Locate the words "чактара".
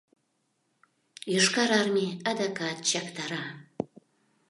2.89-3.43